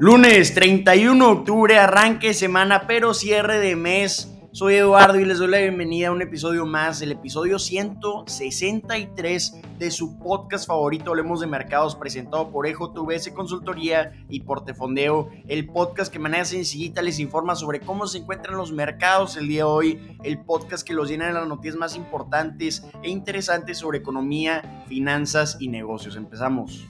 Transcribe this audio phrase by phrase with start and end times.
[0.00, 4.32] Lunes 31 de octubre, arranque de semana, pero cierre de mes.
[4.52, 9.90] Soy Eduardo y les doy la bienvenida a un episodio más, el episodio 163 de
[9.90, 16.18] su podcast favorito, Hablemos de Mercados, presentado por EJTVS Consultoría y Portefondeo, el podcast que
[16.18, 20.16] de manera sencillita les informa sobre cómo se encuentran los mercados el día de hoy,
[20.22, 25.56] el podcast que los llena de las noticias más importantes e interesantes sobre economía, finanzas
[25.58, 26.14] y negocios.
[26.14, 26.86] Empezamos.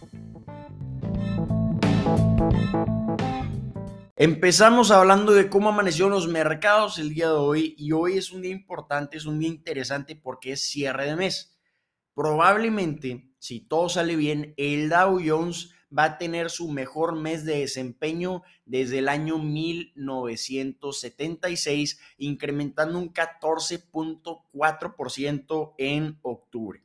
[4.21, 8.43] Empezamos hablando de cómo amanecieron los mercados el día de hoy y hoy es un
[8.43, 11.57] día importante, es un día interesante porque es cierre de mes.
[12.15, 17.61] Probablemente, si todo sale bien, el Dow Jones va a tener su mejor mes de
[17.61, 26.83] desempeño desde el año 1976, incrementando un 14.4% en octubre.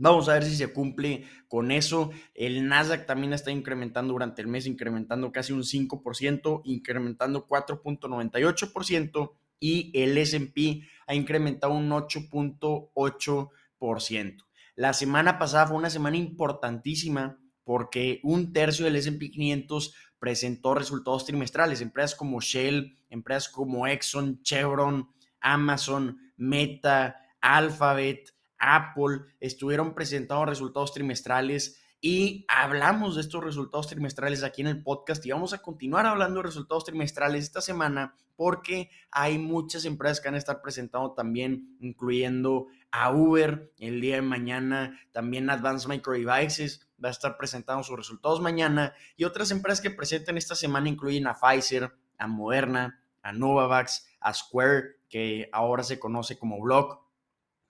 [0.00, 2.10] Vamos a ver si se cumple con eso.
[2.34, 9.92] El Nasdaq también está incrementando durante el mes, incrementando casi un 5%, incrementando 4.98% y
[9.94, 14.46] el SP ha incrementado un 8.8%.
[14.74, 21.26] La semana pasada fue una semana importantísima porque un tercio del SP 500 presentó resultados
[21.26, 21.82] trimestrales.
[21.82, 31.80] Empresas como Shell, empresas como Exxon, Chevron, Amazon, Meta, Alphabet, Apple, estuvieron presentando resultados trimestrales
[32.00, 36.40] y hablamos de estos resultados trimestrales aquí en el podcast y vamos a continuar hablando
[36.40, 41.76] de resultados trimestrales esta semana porque hay muchas empresas que van a estar presentando también,
[41.80, 47.82] incluyendo a Uber el día de mañana, también Advanced Micro Devices va a estar presentando
[47.82, 53.02] sus resultados mañana y otras empresas que presentan esta semana incluyen a Pfizer, a Moderna,
[53.22, 57.09] a Novavax, a Square, que ahora se conoce como Block,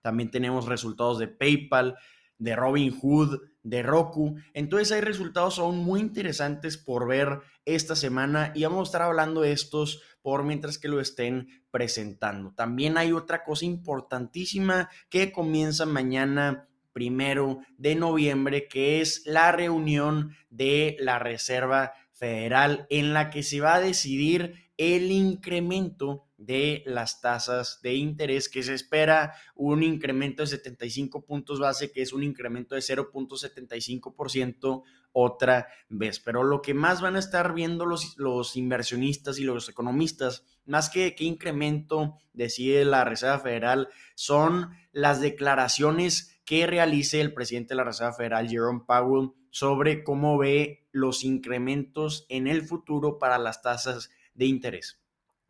[0.03, 1.97] también tenemos resultados de PayPal,
[2.39, 4.37] de Robinhood, de Roku.
[4.55, 9.43] Entonces hay resultados aún muy interesantes por ver esta semana y vamos a estar hablando
[9.43, 12.53] de estos por mientras que lo estén presentando.
[12.53, 20.34] También hay otra cosa importantísima que comienza mañana primero de noviembre, que es la reunión
[20.49, 27.21] de la Reserva Federal en la que se va a decidir el incremento de las
[27.21, 32.23] tasas de interés, que se espera un incremento de 75 puntos base, que es un
[32.23, 36.19] incremento de 0.75% otra vez.
[36.19, 40.89] Pero lo que más van a estar viendo los, los inversionistas y los economistas, más
[40.89, 47.77] que qué incremento decide la Reserva Federal, son las declaraciones que realice el presidente de
[47.77, 53.61] la Reserva Federal, Jerome Powell, sobre cómo ve los incrementos en el futuro para las
[53.61, 55.00] tasas de interés.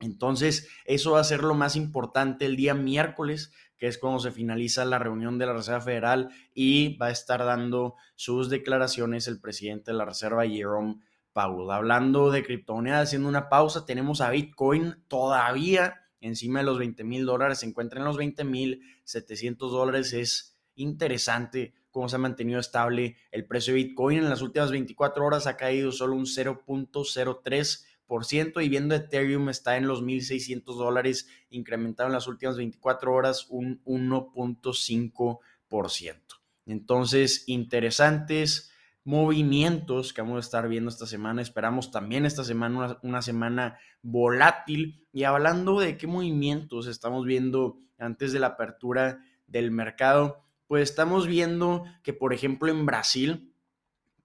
[0.00, 4.30] Entonces, eso va a ser lo más importante el día miércoles, que es cuando se
[4.30, 9.40] finaliza la reunión de la Reserva Federal y va a estar dando sus declaraciones el
[9.40, 11.00] presidente de la Reserva, Jerome
[11.32, 11.70] Powell.
[11.70, 17.26] Hablando de criptomonedas, haciendo una pausa, tenemos a Bitcoin todavía encima de los 20 mil
[17.26, 20.12] dólares, se encuentra en los 20 mil 700 dólares.
[20.12, 24.18] Es interesante cómo se ha mantenido estable el precio de Bitcoin.
[24.18, 27.86] En las últimas 24 horas ha caído solo un 0.03
[28.60, 33.82] y viendo Ethereum está en los 1.600 dólares, incrementado en las últimas 24 horas un
[33.84, 36.16] 1.5%.
[36.66, 38.70] Entonces, interesantes
[39.04, 41.40] movimientos que vamos a estar viendo esta semana.
[41.40, 45.06] Esperamos también esta semana una, una, semana volátil.
[45.12, 51.26] Y hablando de qué movimientos estamos viendo antes de la apertura del mercado, pues estamos
[51.26, 53.49] viendo que, por ejemplo, en Brasil,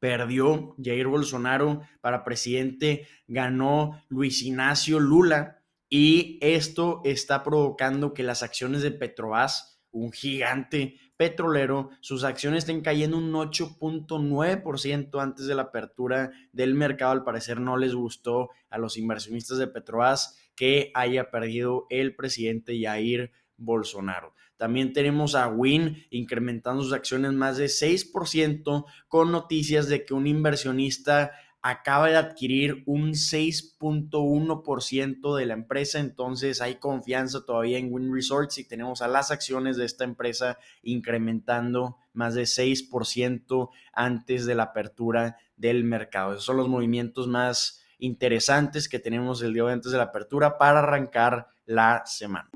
[0.05, 8.43] perdió Jair Bolsonaro para presidente, ganó Luis Ignacio Lula y esto está provocando que las
[8.43, 15.63] acciones de Petrobras, un gigante petrolero, sus acciones estén cayendo un 8.9% antes de la
[15.63, 17.11] apertura del mercado.
[17.11, 22.79] Al parecer no les gustó a los inversionistas de Petrobras que haya perdido el presidente
[22.79, 24.35] Jair Bolsonaro.
[24.57, 30.27] También tenemos a Win incrementando sus acciones más de 6% con noticias de que un
[30.27, 31.31] inversionista
[31.67, 38.59] acaba de adquirir un 6.1% de la empresa, entonces hay confianza todavía en Win Resorts
[38.59, 44.61] y tenemos a las acciones de esta empresa incrementando más de 6% antes de la
[44.61, 46.33] apertura del mercado.
[46.33, 50.59] Esos son los movimientos más interesantes que tenemos el día de antes de la apertura
[50.59, 52.51] para arrancar la semana.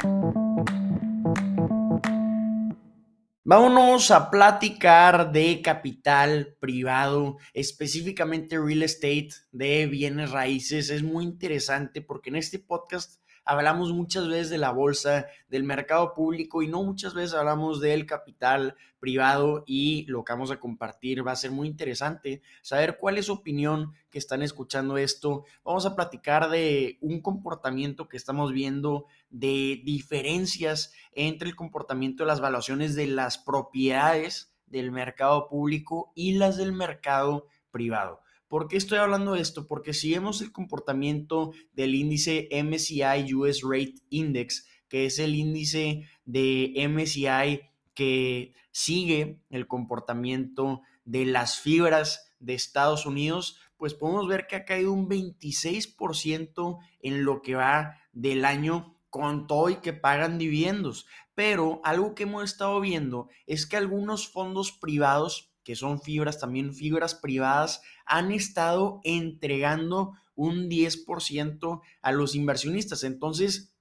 [3.51, 10.91] Vámonos a platicar de capital privado, específicamente real estate, de bienes raíces.
[10.91, 13.19] Es muy interesante porque en este podcast
[13.49, 18.05] hablamos muchas veces de la bolsa, del mercado público y no muchas veces hablamos del
[18.05, 23.17] capital privado y lo que vamos a compartir va a ser muy interesante saber cuál
[23.17, 25.45] es su opinión que están escuchando esto.
[25.63, 32.27] Vamos a platicar de un comportamiento que estamos viendo, de diferencias entre el comportamiento de
[32.27, 38.21] las valuaciones de las propiedades del mercado público y las del mercado privado.
[38.49, 39.67] ¿Por qué estoy hablando de esto?
[39.67, 46.07] Porque si vemos el comportamiento del índice MCI US Rate Index, que es el índice
[46.25, 47.61] de MCI
[47.93, 54.65] que sigue el comportamiento de las fibras de Estados Unidos, pues podemos ver que ha
[54.65, 61.05] caído un 26% en lo que va del año con todo y que pagan dividendos.
[61.35, 66.73] Pero algo que hemos estado viendo es que algunos fondos privados que son fibras, también
[66.73, 73.03] fibras privadas, han estado entregando un 10% a los inversionistas.
[73.03, 73.75] Entonces,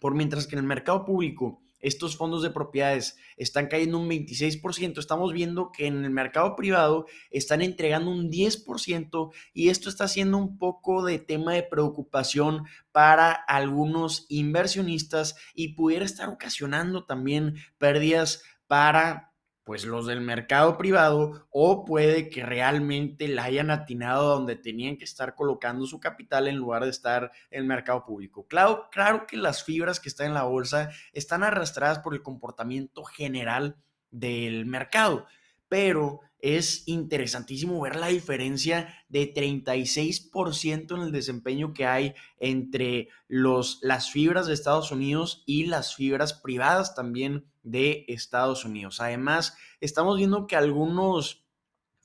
[0.00, 4.98] por mientras que en el mercado público estos fondos de propiedades están cayendo un 26%,
[4.98, 10.38] estamos viendo que en el mercado privado están entregando un 10% y esto está siendo
[10.38, 18.42] un poco de tema de preocupación para algunos inversionistas y pudiera estar ocasionando también pérdidas
[18.66, 19.27] para
[19.68, 25.04] pues los del mercado privado o puede que realmente la hayan atinado donde tenían que
[25.04, 28.46] estar colocando su capital en lugar de estar en el mercado público.
[28.48, 33.04] Claro, claro que las fibras que están en la bolsa están arrastradas por el comportamiento
[33.04, 33.76] general
[34.10, 35.26] del mercado,
[35.68, 43.80] pero es interesantísimo ver la diferencia de 36% en el desempeño que hay entre los,
[43.82, 49.00] las fibras de Estados Unidos y las fibras privadas también de Estados Unidos.
[49.00, 51.44] Además, estamos viendo que algunos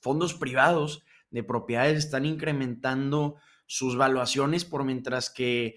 [0.02, 3.36] fondos privados de propiedades están incrementando
[3.68, 5.76] sus valuaciones por mientras que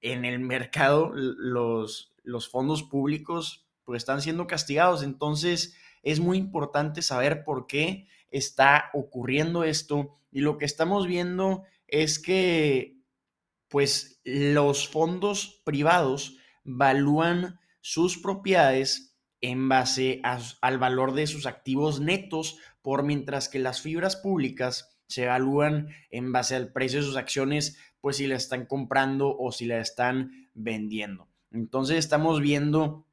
[0.00, 5.02] en el mercado los, los fondos públicos pues están siendo castigados.
[5.02, 11.64] Entonces, es muy importante saber por qué está ocurriendo esto y lo que estamos viendo
[11.86, 13.00] es que
[13.68, 22.58] pues los fondos privados valúan sus propiedades en base al valor de sus activos netos,
[22.82, 27.78] por mientras que las fibras públicas se evalúan en base al precio de sus acciones,
[28.00, 31.28] pues si la están comprando o si la están vendiendo.
[31.50, 33.06] Entonces estamos viendo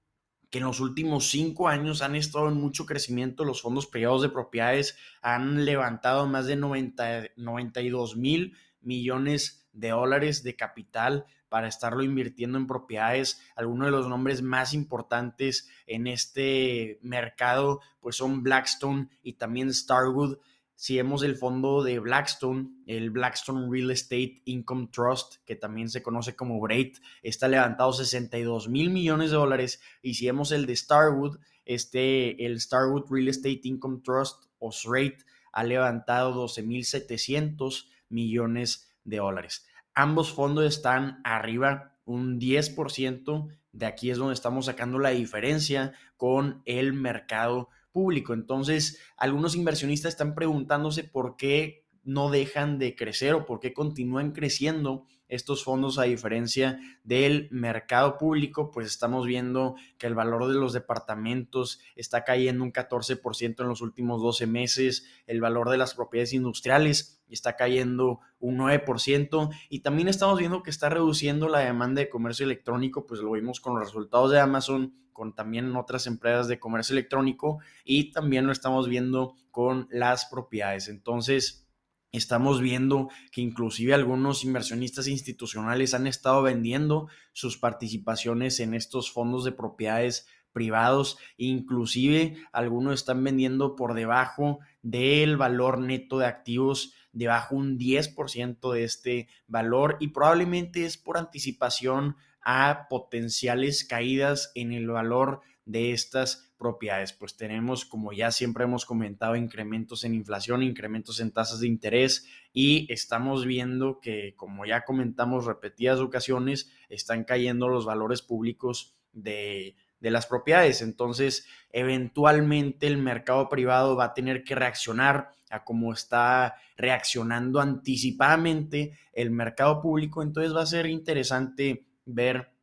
[0.50, 3.44] que en los últimos cinco años han estado en mucho crecimiento.
[3.44, 10.44] Los fondos privados de propiedades han levantado más de 90, 92 mil millones de dólares
[10.44, 13.42] de capital para estarlo invirtiendo en propiedades.
[13.56, 20.38] Algunos de los nombres más importantes en este mercado pues son Blackstone y también Starwood
[20.78, 26.04] si vemos el fondo de Blackstone, el Blackstone Real Estate Income Trust, que también se
[26.04, 29.82] conoce como BRAIT, está levantado 62 mil millones de dólares.
[30.04, 35.26] Y si vemos el de Starwood, este, el Starwood Real Estate Income Trust o SRATE
[35.52, 39.66] ha levantado 12 mil 700 millones de dólares.
[39.96, 43.48] Ambos fondos están arriba un 10%.
[43.72, 48.36] De aquí es donde estamos sacando la diferencia con el mercado público.
[48.36, 54.34] Entonces, algunos inversionistas están preguntándose por qué no dejan de crecer o por qué continúan
[54.34, 60.54] creciendo estos fondos a diferencia del mercado público, pues estamos viendo que el valor de
[60.54, 65.94] los departamentos está cayendo un 14% en los últimos 12 meses, el valor de las
[65.94, 72.02] propiedades industriales está cayendo un 9% y también estamos viendo que está reduciendo la demanda
[72.02, 76.48] de comercio electrónico, pues lo vimos con los resultados de Amazon con también otras empresas
[76.48, 80.90] de comercio electrónico y también lo estamos viendo con las propiedades.
[80.90, 81.67] Entonces,
[82.12, 89.44] estamos viendo que inclusive algunos inversionistas institucionales han estado vendiendo sus participaciones en estos fondos
[89.44, 97.56] de propiedades privados, inclusive algunos están vendiendo por debajo del valor neto de activos, debajo
[97.56, 104.88] un 10% de este valor y probablemente es por anticipación a potenciales caídas en el
[104.88, 107.14] valor de estas propiedades.
[107.14, 112.28] Pues tenemos, como ya siempre hemos comentado, incrementos en inflación, incrementos en tasas de interés
[112.54, 119.76] y estamos viendo que, como ya comentamos repetidas ocasiones, están cayendo los valores públicos de,
[120.00, 120.82] de las propiedades.
[120.82, 128.98] Entonces, eventualmente el mercado privado va a tener que reaccionar a cómo está reaccionando anticipadamente
[129.14, 130.22] el mercado público.
[130.22, 132.57] Entonces va a ser interesante ver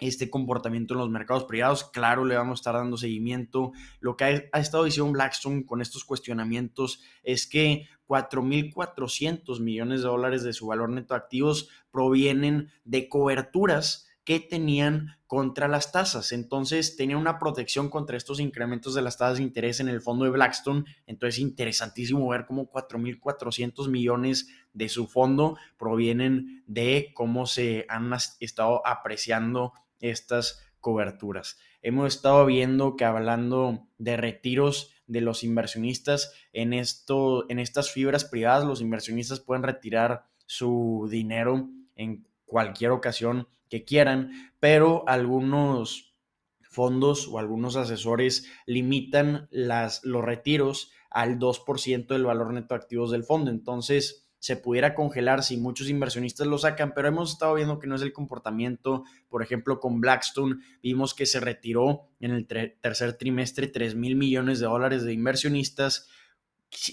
[0.00, 1.84] este comportamiento en los mercados privados.
[1.84, 3.72] Claro, le vamos a estar dando seguimiento.
[4.00, 10.42] Lo que ha, estado diciendo Blackstone con estos cuestionamientos es que 4.400 millones de dólares
[10.42, 16.32] de su valor neto de activos provienen de coberturas que tenían contra las tasas.
[16.32, 20.24] Entonces tenía una protección contra estos incrementos de las tasas de interés en el fondo
[20.24, 20.84] de Blackstone.
[21.06, 28.86] Entonces interesantísimo ver cómo 4.400 millones de su fondo provienen de cómo se han estado
[28.86, 31.58] apreciando estas coberturas.
[31.82, 38.24] Hemos estado viendo que hablando de retiros de los inversionistas en esto en estas fibras
[38.24, 46.14] privadas los inversionistas pueden retirar su dinero en cualquier ocasión que quieran, pero algunos
[46.62, 53.10] fondos o algunos asesores limitan las, los retiros al 2% del valor neto de activos
[53.10, 53.50] del fondo.
[53.50, 57.94] Entonces, se pudiera congelar si muchos inversionistas lo sacan, pero hemos estado viendo que no
[57.94, 59.04] es el comportamiento.
[59.28, 64.58] Por ejemplo, con Blackstone vimos que se retiró en el tercer trimestre 3 mil millones
[64.58, 66.08] de dólares de inversionistas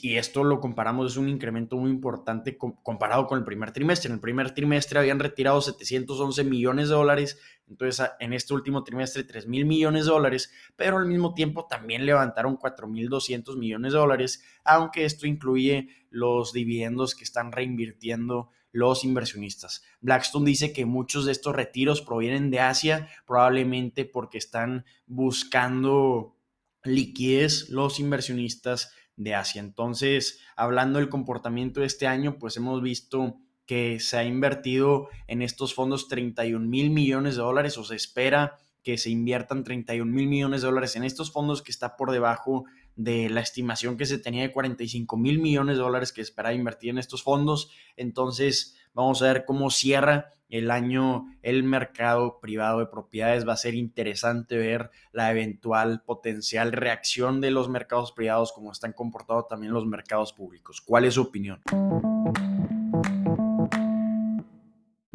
[0.01, 4.09] y esto lo comparamos, es un incremento muy importante comparado con el primer trimestre.
[4.09, 9.23] En el primer trimestre habían retirado 711 millones de dólares, entonces en este último trimestre
[9.23, 13.93] 3 mil millones de dólares, pero al mismo tiempo también levantaron 4 mil 200 millones
[13.93, 19.83] de dólares, aunque esto incluye los dividendos que están reinvirtiendo los inversionistas.
[20.01, 26.35] Blackstone dice que muchos de estos retiros provienen de Asia, probablemente porque están buscando
[26.83, 29.59] liquidez los inversionistas de Asia.
[29.59, 35.41] Entonces, hablando del comportamiento de este año, pues hemos visto que se ha invertido en
[35.41, 40.27] estos fondos 31 mil millones de dólares o se espera que se inviertan 31 mil
[40.27, 42.63] millones de dólares en estos fondos que está por debajo
[42.95, 46.91] de la estimación que se tenía de 45 mil millones de dólares que esperaba invertir
[46.91, 47.69] en estos fondos.
[47.97, 53.47] Entonces, vamos a ver cómo cierra el año el mercado privado de propiedades.
[53.47, 58.93] Va a ser interesante ver la eventual potencial reacción de los mercados privados, como están
[58.93, 60.81] comportados también los mercados públicos.
[60.81, 61.61] ¿Cuál es su opinión?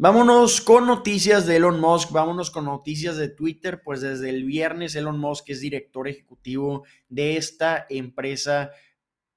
[0.03, 4.95] Vámonos con noticias de Elon Musk, vámonos con noticias de Twitter, pues desde el viernes
[4.95, 8.71] Elon Musk es director ejecutivo de esta empresa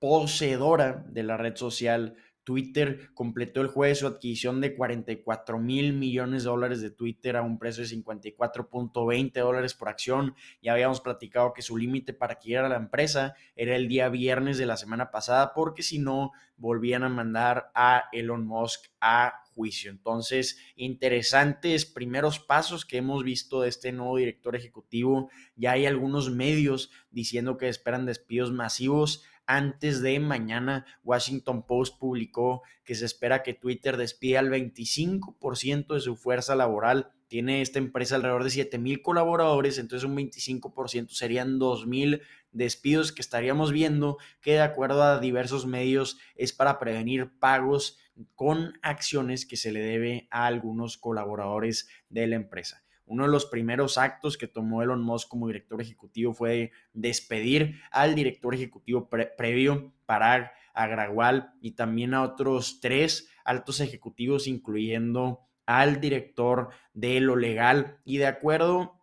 [0.01, 6.45] poseedora de la red social Twitter completó el jueves su adquisición de 44 mil millones
[6.45, 10.37] de dólares de Twitter a un precio de 54.20 dólares por acción.
[10.63, 14.59] Ya habíamos platicado que su límite para adquirir a la empresa era el día viernes
[14.59, 19.91] de la semana pasada, porque si no, volvían a mandar a Elon Musk a juicio.
[19.91, 25.31] Entonces, interesantes primeros pasos que hemos visto de este nuevo director ejecutivo.
[25.57, 32.63] Ya hay algunos medios diciendo que esperan despidos masivos antes de mañana, Washington Post publicó
[32.85, 37.13] que se espera que Twitter despida al 25% de su fuerza laboral.
[37.29, 42.23] Tiene esta empresa alrededor de 7 mil colaboradores, entonces un 25% serían 2 mil
[42.53, 47.99] despidos que estaríamos viendo, que de acuerdo a diversos medios es para prevenir pagos
[48.35, 52.86] con acciones que se le debe a algunos colaboradores de la empresa.
[53.07, 58.15] Uno de los primeros actos que tomó Elon Musk como director ejecutivo fue despedir al
[58.15, 66.71] director ejecutivo previo, para Agrawal y también a otros tres altos ejecutivos, incluyendo al director
[66.93, 67.99] de lo legal.
[68.05, 69.01] Y de acuerdo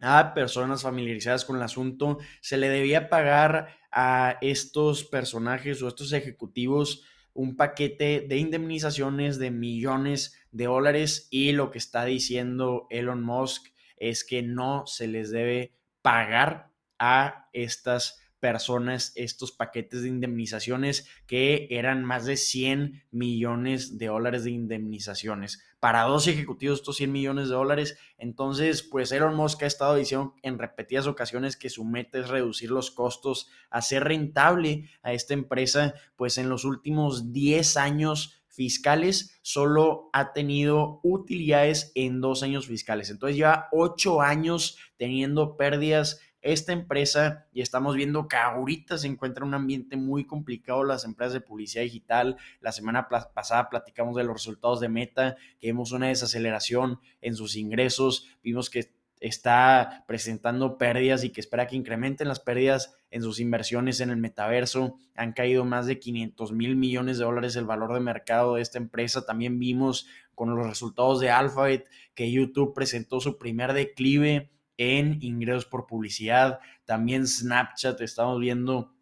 [0.00, 6.12] a personas familiarizadas con el asunto, se le debía pagar a estos personajes o estos
[6.12, 13.22] ejecutivos un paquete de indemnizaciones de millones de dólares y lo que está diciendo Elon
[13.22, 21.08] Musk es que no se les debe pagar a estas personas estos paquetes de indemnizaciones
[21.26, 25.64] que eran más de 100 millones de dólares de indemnizaciones.
[25.80, 27.98] Para dos ejecutivos estos 100 millones de dólares.
[28.16, 32.70] Entonces, pues Elon Musk ha estado diciendo en repetidas ocasiones que su meta es reducir
[32.70, 40.10] los costos, hacer rentable a esta empresa, pues en los últimos 10 años fiscales solo
[40.12, 43.08] ha tenido utilidades en dos años fiscales.
[43.08, 49.44] Entonces lleva ocho años teniendo pérdidas esta empresa y estamos viendo que ahorita se encuentra
[49.44, 52.36] en un ambiente muy complicado las empresas de publicidad digital.
[52.60, 57.54] La semana pasada platicamos de los resultados de Meta, que vimos una desaceleración en sus
[57.54, 63.40] ingresos, vimos que está presentando pérdidas y que espera que incrementen las pérdidas en sus
[63.40, 64.96] inversiones en el metaverso.
[65.14, 68.78] Han caído más de 500 mil millones de dólares el valor de mercado de esta
[68.78, 69.24] empresa.
[69.26, 75.66] También vimos con los resultados de Alphabet que YouTube presentó su primer declive en ingresos
[75.66, 76.60] por publicidad.
[76.84, 78.94] También Snapchat, estamos viendo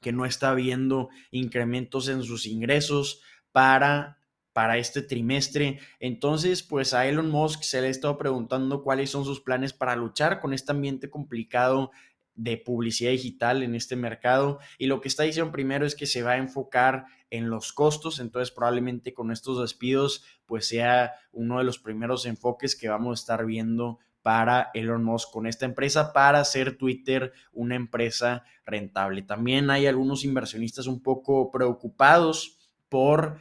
[0.00, 4.18] que no está viendo incrementos en sus ingresos para,
[4.54, 5.80] para este trimestre.
[6.00, 9.96] Entonces, pues a Elon Musk se le ha estado preguntando cuáles son sus planes para
[9.96, 11.90] luchar con este ambiente complicado
[12.36, 16.22] de publicidad digital en este mercado y lo que está diciendo primero es que se
[16.22, 21.64] va a enfocar en los costos, entonces probablemente con estos despidos pues sea uno de
[21.64, 26.40] los primeros enfoques que vamos a estar viendo para Elon Musk con esta empresa para
[26.40, 29.22] hacer Twitter una empresa rentable.
[29.22, 32.58] También hay algunos inversionistas un poco preocupados
[32.88, 33.38] por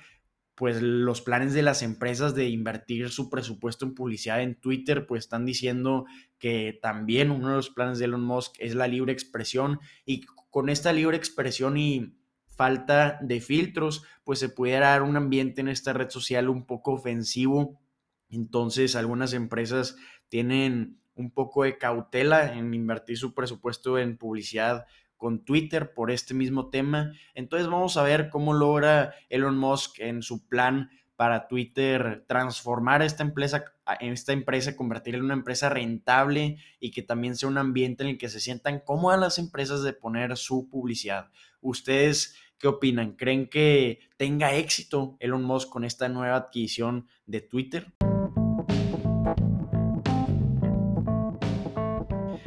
[0.55, 5.23] pues los planes de las empresas de invertir su presupuesto en publicidad en Twitter, pues
[5.23, 6.05] están diciendo
[6.37, 10.69] que también uno de los planes de Elon Musk es la libre expresión y con
[10.69, 12.15] esta libre expresión y
[12.55, 16.93] falta de filtros, pues se pudiera dar un ambiente en esta red social un poco
[16.93, 17.81] ofensivo.
[18.29, 19.95] Entonces, algunas empresas
[20.29, 24.85] tienen un poco de cautela en invertir su presupuesto en publicidad
[25.23, 27.13] con Twitter por este mismo tema.
[27.33, 33.23] Entonces vamos a ver cómo logra Elon Musk en su plan para Twitter transformar esta
[33.23, 33.63] empresa,
[34.01, 38.17] esta empresa, convertirla en una empresa rentable y que también sea un ambiente en el
[38.17, 41.29] que se sientan cómodas las empresas de poner su publicidad.
[41.61, 43.13] ¿Ustedes qué opinan?
[43.13, 47.93] ¿Creen que tenga éxito Elon Musk con esta nueva adquisición de Twitter?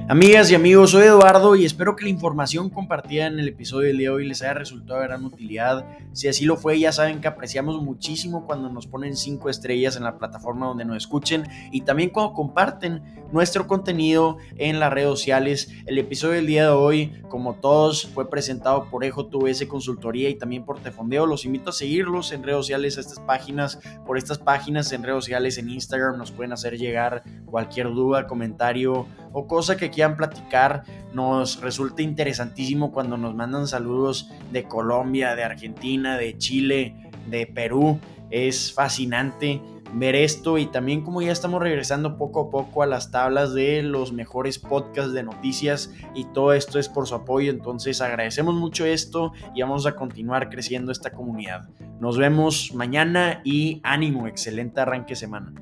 [0.09, 3.99] Amigas y amigos, soy Eduardo y espero que la información compartida en el episodio del
[3.99, 5.85] día de hoy les haya resultado de gran utilidad.
[6.13, 10.05] Si así lo fue, ya saben que apreciamos muchísimo cuando nos ponen 5 estrellas en
[10.05, 15.73] la plataforma donde nos escuchen y también cuando comparten nuestro contenido en las redes sociales.
[15.87, 19.29] El episodio del día de hoy, como todos, fue presentado por Ejo
[19.67, 21.27] Consultoría y también por Tefondeo.
[21.27, 25.25] Los invito a seguirlos en redes sociales, a estas páginas, por estas páginas en redes
[25.25, 30.85] sociales, en Instagram, nos pueden hacer llegar cualquier duda, comentario o cosa que quieran platicar.
[31.13, 36.97] Nos resulta interesantísimo cuando nos mandan saludos de Colombia, de Argentina, de Chile,
[37.29, 38.01] de Perú.
[38.31, 39.61] Es fascinante
[39.93, 43.83] ver esto y también como ya estamos regresando poco a poco a las tablas de
[43.83, 48.85] los mejores podcasts de noticias y todo esto es por su apoyo, entonces agradecemos mucho
[48.87, 51.69] esto y vamos a continuar creciendo esta comunidad.
[52.01, 55.53] Nos vemos mañana y ánimo, excelente arranque semana.